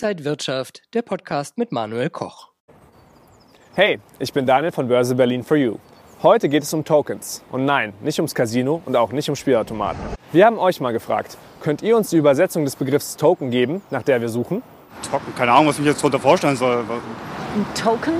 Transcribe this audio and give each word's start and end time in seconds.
Inside 0.00 0.24
Wirtschaft, 0.24 0.82
der 0.94 1.02
Podcast 1.02 1.58
mit 1.58 1.72
Manuel 1.72 2.08
Koch. 2.08 2.50
Hey, 3.74 3.98
ich 4.20 4.32
bin 4.32 4.46
Daniel 4.46 4.70
von 4.70 4.86
Börse 4.86 5.16
Berlin 5.16 5.42
for 5.42 5.56
You. 5.56 5.78
Heute 6.22 6.48
geht 6.48 6.62
es 6.62 6.72
um 6.72 6.84
Tokens. 6.84 7.42
Und 7.50 7.64
nein, 7.64 7.92
nicht 8.00 8.20
ums 8.20 8.32
Casino 8.32 8.80
und 8.86 8.94
auch 8.94 9.10
nicht 9.10 9.28
um 9.28 9.34
Spielautomaten. 9.34 9.98
Wir 10.30 10.46
haben 10.46 10.56
euch 10.60 10.78
mal 10.78 10.92
gefragt, 10.92 11.36
könnt 11.60 11.82
ihr 11.82 11.96
uns 11.96 12.10
die 12.10 12.16
Übersetzung 12.16 12.64
des 12.64 12.76
Begriffs 12.76 13.16
Token 13.16 13.50
geben, 13.50 13.82
nach 13.90 14.04
der 14.04 14.20
wir 14.20 14.28
suchen? 14.28 14.62
Token, 15.10 15.34
keine 15.34 15.50
Ahnung, 15.50 15.66
was 15.66 15.78
ich 15.78 15.82
mir 15.82 15.90
jetzt 15.90 15.98
darunter 15.98 16.20
vorstellen 16.20 16.54
soll. 16.54 16.76
Ein 16.76 17.66
Token? 17.74 18.14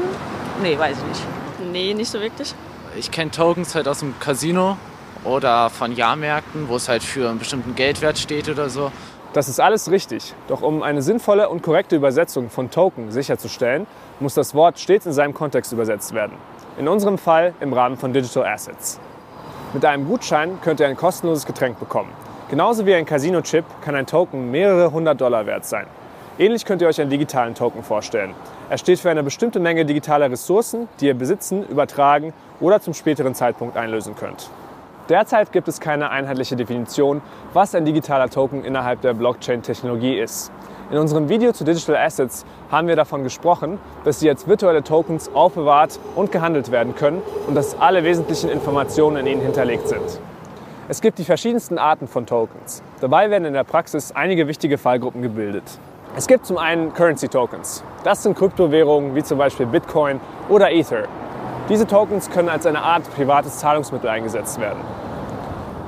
Nee, 0.60 0.76
weiß 0.76 0.96
ich 0.98 1.04
nicht. 1.04 1.22
Nee, 1.70 1.94
nicht 1.94 2.10
so 2.10 2.20
wirklich. 2.20 2.56
Ich 2.96 3.12
kenne 3.12 3.30
Tokens 3.30 3.76
halt 3.76 3.86
aus 3.86 4.00
dem 4.00 4.18
Casino 4.18 4.76
oder 5.22 5.70
von 5.70 5.94
Jahrmärkten, 5.94 6.68
wo 6.68 6.74
es 6.74 6.88
halt 6.88 7.04
für 7.04 7.30
einen 7.30 7.38
bestimmten 7.38 7.76
Geldwert 7.76 8.18
steht 8.18 8.48
oder 8.48 8.68
so. 8.68 8.90
Das 9.38 9.48
ist 9.48 9.60
alles 9.60 9.88
richtig. 9.92 10.34
Doch 10.48 10.62
um 10.62 10.82
eine 10.82 11.00
sinnvolle 11.00 11.48
und 11.48 11.62
korrekte 11.62 11.94
Übersetzung 11.94 12.50
von 12.50 12.72
Token 12.72 13.12
sicherzustellen, 13.12 13.86
muss 14.18 14.34
das 14.34 14.52
Wort 14.52 14.80
stets 14.80 15.06
in 15.06 15.12
seinem 15.12 15.32
Kontext 15.32 15.72
übersetzt 15.72 16.12
werden. 16.12 16.32
In 16.76 16.88
unserem 16.88 17.18
Fall 17.18 17.54
im 17.60 17.72
Rahmen 17.72 17.96
von 17.96 18.12
Digital 18.12 18.44
Assets. 18.44 18.98
Mit 19.72 19.84
einem 19.84 20.08
Gutschein 20.08 20.60
könnt 20.60 20.80
ihr 20.80 20.88
ein 20.88 20.96
kostenloses 20.96 21.46
Getränk 21.46 21.78
bekommen. 21.78 22.10
Genauso 22.50 22.84
wie 22.84 22.94
ein 22.96 23.06
Casino-Chip 23.06 23.64
kann 23.80 23.94
ein 23.94 24.06
Token 24.06 24.50
mehrere 24.50 24.90
hundert 24.90 25.20
Dollar 25.20 25.46
wert 25.46 25.64
sein. 25.64 25.86
Ähnlich 26.36 26.64
könnt 26.64 26.82
ihr 26.82 26.88
euch 26.88 27.00
einen 27.00 27.10
digitalen 27.10 27.54
Token 27.54 27.84
vorstellen. 27.84 28.34
Er 28.68 28.78
steht 28.78 28.98
für 28.98 29.08
eine 29.08 29.22
bestimmte 29.22 29.60
Menge 29.60 29.84
digitaler 29.84 30.32
Ressourcen, 30.32 30.88
die 30.98 31.06
ihr 31.06 31.14
besitzen, 31.14 31.64
übertragen 31.68 32.32
oder 32.58 32.80
zum 32.80 32.92
späteren 32.92 33.36
Zeitpunkt 33.36 33.76
einlösen 33.76 34.16
könnt. 34.16 34.50
Derzeit 35.08 35.52
gibt 35.52 35.68
es 35.68 35.80
keine 35.80 36.10
einheitliche 36.10 36.54
Definition, 36.54 37.22
was 37.54 37.74
ein 37.74 37.86
digitaler 37.86 38.28
Token 38.28 38.62
innerhalb 38.62 39.00
der 39.00 39.14
Blockchain-Technologie 39.14 40.18
ist. 40.18 40.52
In 40.90 40.98
unserem 40.98 41.30
Video 41.30 41.52
zu 41.52 41.64
Digital 41.64 41.96
Assets 41.96 42.44
haben 42.70 42.88
wir 42.88 42.96
davon 42.96 43.22
gesprochen, 43.22 43.78
dass 44.04 44.20
sie 44.20 44.28
als 44.28 44.46
virtuelle 44.46 44.82
Tokens 44.84 45.30
aufbewahrt 45.32 45.98
und 46.14 46.30
gehandelt 46.30 46.70
werden 46.70 46.94
können 46.94 47.22
und 47.46 47.54
dass 47.54 47.80
alle 47.80 48.04
wesentlichen 48.04 48.50
Informationen 48.50 49.16
in 49.16 49.26
ihnen 49.26 49.40
hinterlegt 49.40 49.88
sind. 49.88 50.20
Es 50.88 51.00
gibt 51.00 51.18
die 51.18 51.24
verschiedensten 51.24 51.78
Arten 51.78 52.06
von 52.06 52.26
Tokens. 52.26 52.82
Dabei 53.00 53.30
werden 53.30 53.46
in 53.46 53.54
der 53.54 53.64
Praxis 53.64 54.12
einige 54.12 54.46
wichtige 54.46 54.76
Fallgruppen 54.76 55.22
gebildet. 55.22 55.64
Es 56.16 56.26
gibt 56.26 56.44
zum 56.44 56.58
einen 56.58 56.92
Currency 56.92 57.28
Tokens. 57.28 57.82
Das 58.04 58.22
sind 58.22 58.36
Kryptowährungen 58.36 59.14
wie 59.14 59.22
zum 59.22 59.38
Beispiel 59.38 59.64
Bitcoin 59.64 60.20
oder 60.50 60.70
Ether. 60.70 61.04
Diese 61.68 61.86
Tokens 61.86 62.30
können 62.30 62.48
als 62.48 62.64
eine 62.64 62.82
Art 62.82 63.02
privates 63.14 63.58
Zahlungsmittel 63.58 64.08
eingesetzt 64.08 64.58
werden. 64.58 64.78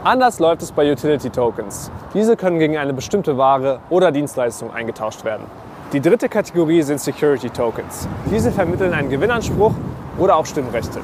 Anders 0.02 0.38
läuft 0.38 0.62
es 0.62 0.72
bei 0.72 0.90
Utility 0.90 1.28
Tokens. 1.28 1.90
Diese 2.14 2.34
können 2.34 2.58
gegen 2.58 2.78
eine 2.78 2.94
bestimmte 2.94 3.36
Ware 3.36 3.80
oder 3.90 4.10
Dienstleistung 4.10 4.72
eingetauscht 4.72 5.26
werden. 5.26 5.44
Die 5.92 6.00
dritte 6.00 6.30
Kategorie 6.30 6.80
sind 6.80 7.02
Security 7.02 7.50
Tokens. 7.50 8.08
Diese 8.30 8.50
vermitteln 8.50 8.94
einen 8.94 9.10
Gewinnanspruch 9.10 9.74
oder 10.16 10.36
auch 10.36 10.46
Stimmrechte. 10.46 11.00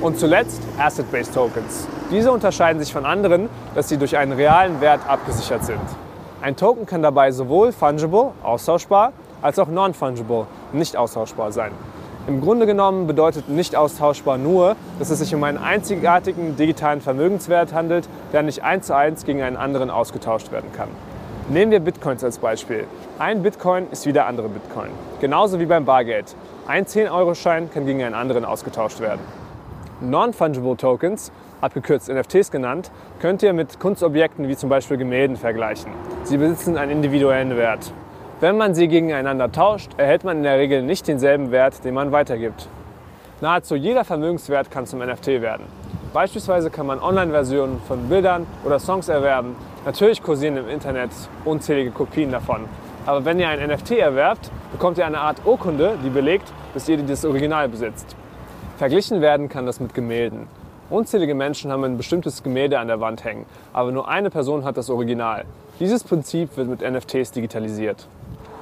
Und 0.00 0.16
zuletzt 0.16 0.62
Asset-Based 0.78 1.34
Tokens. 1.34 1.88
Diese 2.12 2.30
unterscheiden 2.30 2.80
sich 2.80 2.92
von 2.92 3.04
anderen, 3.04 3.48
dass 3.74 3.88
sie 3.88 3.96
durch 3.96 4.16
einen 4.16 4.30
realen 4.30 4.80
Wert 4.80 5.00
abgesichert 5.08 5.64
sind. 5.64 5.80
Ein 6.40 6.54
Token 6.54 6.86
kann 6.86 7.02
dabei 7.02 7.32
sowohl 7.32 7.72
fungible, 7.72 8.30
austauschbar, 8.44 9.12
als 9.42 9.58
auch 9.58 9.66
non-fungible, 9.66 10.46
nicht 10.72 10.96
austauschbar 10.96 11.50
sein. 11.50 11.72
Im 12.26 12.40
Grunde 12.40 12.64
genommen 12.64 13.06
bedeutet 13.06 13.50
nicht 13.50 13.76
austauschbar 13.76 14.38
nur, 14.38 14.76
dass 14.98 15.10
es 15.10 15.18
sich 15.18 15.34
um 15.34 15.44
einen 15.44 15.58
einzigartigen 15.58 16.56
digitalen 16.56 17.02
Vermögenswert 17.02 17.74
handelt, 17.74 18.08
der 18.32 18.42
nicht 18.42 18.62
eins 18.62 18.86
zu 18.86 18.96
eins 18.96 19.26
gegen 19.26 19.42
einen 19.42 19.58
anderen 19.58 19.90
ausgetauscht 19.90 20.50
werden 20.50 20.72
kann. 20.72 20.88
Nehmen 21.50 21.70
wir 21.70 21.80
Bitcoins 21.80 22.24
als 22.24 22.38
Beispiel. 22.38 22.86
Ein 23.18 23.42
Bitcoin 23.42 23.88
ist 23.90 24.06
wie 24.06 24.14
der 24.14 24.26
andere 24.26 24.48
Bitcoin. 24.48 24.88
Genauso 25.20 25.60
wie 25.60 25.66
beim 25.66 25.84
Bargeld. 25.84 26.34
Ein 26.66 26.86
10-Euro-Schein 26.86 27.70
kann 27.70 27.84
gegen 27.84 28.02
einen 28.02 28.14
anderen 28.14 28.46
ausgetauscht 28.46 29.00
werden. 29.00 29.20
Non-Fungible 30.00 30.78
Tokens, 30.78 31.30
abgekürzt 31.60 32.08
NFTs 32.08 32.50
genannt, 32.50 32.90
könnt 33.20 33.42
ihr 33.42 33.52
mit 33.52 33.78
Kunstobjekten 33.78 34.48
wie 34.48 34.56
zum 34.56 34.70
Beispiel 34.70 34.96
Gemälden 34.96 35.36
vergleichen. 35.36 35.92
Sie 36.22 36.38
besitzen 36.38 36.78
einen 36.78 36.92
individuellen 36.92 37.54
Wert. 37.58 37.92
Wenn 38.40 38.56
man 38.56 38.74
sie 38.74 38.88
gegeneinander 38.88 39.52
tauscht, 39.52 39.92
erhält 39.96 40.24
man 40.24 40.38
in 40.38 40.42
der 40.42 40.58
Regel 40.58 40.82
nicht 40.82 41.06
denselben 41.06 41.52
Wert, 41.52 41.84
den 41.84 41.94
man 41.94 42.10
weitergibt. 42.10 42.68
Nahezu 43.40 43.76
jeder 43.76 44.04
Vermögenswert 44.04 44.72
kann 44.72 44.86
zum 44.86 44.98
NFT 44.98 45.40
werden. 45.40 45.66
Beispielsweise 46.12 46.68
kann 46.68 46.86
man 46.86 47.00
Online-Versionen 47.00 47.80
von 47.86 48.08
Bildern 48.08 48.44
oder 48.64 48.80
Songs 48.80 49.08
erwerben. 49.08 49.54
Natürlich 49.86 50.20
kursieren 50.20 50.56
im 50.56 50.68
Internet 50.68 51.10
unzählige 51.44 51.92
Kopien 51.92 52.32
davon. 52.32 52.64
Aber 53.06 53.24
wenn 53.24 53.38
ihr 53.38 53.48
ein 53.48 53.64
NFT 53.64 53.92
erwerbt, 53.92 54.50
bekommt 54.72 54.98
ihr 54.98 55.06
eine 55.06 55.20
Art 55.20 55.46
Urkunde, 55.46 55.96
die 56.04 56.10
belegt, 56.10 56.52
dass 56.74 56.88
ihr 56.88 56.98
das 56.98 57.24
Original 57.24 57.68
besitzt. 57.68 58.16
Verglichen 58.78 59.20
werden 59.20 59.48
kann 59.48 59.64
das 59.64 59.78
mit 59.78 59.94
Gemälden. 59.94 60.48
Unzählige 60.90 61.36
Menschen 61.36 61.70
haben 61.70 61.84
ein 61.84 61.96
bestimmtes 61.96 62.42
Gemälde 62.42 62.80
an 62.80 62.88
der 62.88 63.00
Wand 63.00 63.24
hängen, 63.24 63.46
aber 63.72 63.92
nur 63.92 64.08
eine 64.08 64.30
Person 64.30 64.64
hat 64.64 64.76
das 64.76 64.90
Original. 64.90 65.44
Dieses 65.78 66.02
Prinzip 66.02 66.56
wird 66.56 66.68
mit 66.68 66.80
NFTs 66.82 67.30
digitalisiert. 67.30 68.08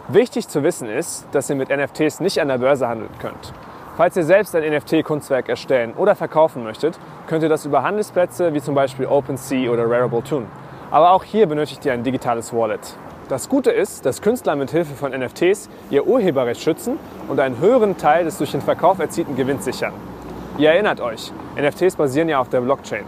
Wichtig 0.08 0.48
zu 0.48 0.64
wissen 0.64 0.88
ist, 0.88 1.26
dass 1.30 1.48
ihr 1.48 1.54
mit 1.54 1.68
NFTs 1.68 2.18
nicht 2.18 2.40
an 2.40 2.48
der 2.48 2.58
Börse 2.58 2.88
handeln 2.88 3.10
könnt. 3.20 3.52
Falls 3.96 4.16
ihr 4.16 4.24
selbst 4.24 4.54
ein 4.56 4.64
NFT-Kunstwerk 4.64 5.48
erstellen 5.48 5.92
oder 5.96 6.16
verkaufen 6.16 6.64
möchtet, 6.64 6.98
könnt 7.28 7.44
ihr 7.44 7.48
das 7.48 7.64
über 7.66 7.84
Handelsplätze 7.84 8.52
wie 8.52 8.60
zum 8.60 8.74
Beispiel 8.74 9.06
OpenSea 9.06 9.70
oder 9.70 9.88
Rarible 9.88 10.24
tun. 10.24 10.46
Aber 10.90 11.12
auch 11.12 11.22
hier 11.22 11.46
benötigt 11.46 11.84
ihr 11.84 11.92
ein 11.92 12.02
digitales 12.02 12.52
Wallet. 12.52 12.80
Das 13.28 13.48
Gute 13.48 13.70
ist, 13.70 14.04
dass 14.04 14.20
Künstler 14.20 14.56
mit 14.56 14.72
Hilfe 14.72 14.94
von 14.94 15.12
NFTs 15.12 15.70
ihr 15.88 16.04
Urheberrecht 16.04 16.60
schützen 16.60 16.98
und 17.28 17.38
einen 17.38 17.60
höheren 17.60 17.96
Teil 17.96 18.24
des 18.24 18.38
durch 18.38 18.50
den 18.50 18.60
Verkauf 18.60 18.98
erzielten 18.98 19.36
Gewinns 19.36 19.64
sichern. 19.64 19.92
Ihr 20.58 20.70
erinnert 20.70 21.00
euch, 21.00 21.32
NFTs 21.56 21.94
basieren 21.94 22.28
ja 22.28 22.40
auf 22.40 22.48
der 22.48 22.60
Blockchain. 22.60 23.04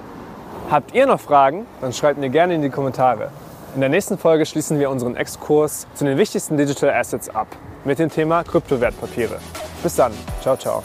Habt 0.70 0.94
ihr 0.94 1.06
noch 1.06 1.20
Fragen? 1.20 1.66
Dann 1.80 1.92
schreibt 1.92 2.20
mir 2.20 2.30
gerne 2.30 2.54
in 2.54 2.62
die 2.62 2.70
Kommentare. 2.70 3.30
In 3.74 3.80
der 3.80 3.88
nächsten 3.88 4.16
Folge 4.16 4.46
schließen 4.46 4.78
wir 4.78 4.88
unseren 4.88 5.16
Exkurs 5.16 5.88
zu 5.94 6.04
den 6.04 6.16
wichtigsten 6.16 6.56
Digital 6.56 6.90
Assets 6.90 7.28
ab 7.28 7.48
mit 7.84 7.98
dem 7.98 8.08
Thema 8.08 8.44
Kryptowertpapiere. 8.44 9.40
Bis 9.82 9.96
dann. 9.96 10.12
Ciao, 10.40 10.56
ciao. 10.56 10.84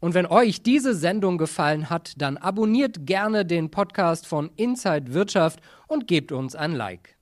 Und 0.00 0.14
wenn 0.14 0.24
euch 0.24 0.62
diese 0.62 0.94
Sendung 0.94 1.36
gefallen 1.36 1.90
hat, 1.90 2.14
dann 2.16 2.38
abonniert 2.38 3.04
gerne 3.04 3.44
den 3.44 3.70
Podcast 3.70 4.26
von 4.26 4.50
Inside 4.56 5.12
Wirtschaft 5.12 5.60
und 5.86 6.06
gebt 6.06 6.32
uns 6.32 6.56
ein 6.56 6.72
Like. 6.72 7.19